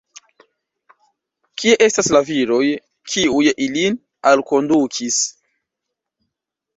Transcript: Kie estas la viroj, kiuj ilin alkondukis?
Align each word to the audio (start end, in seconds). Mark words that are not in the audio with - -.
Kie 1.63 1.75
estas 1.87 2.07
la 2.15 2.21
viroj, 2.29 2.63
kiuj 3.15 3.41
ilin 3.65 3.99
alkondukis? 4.31 5.21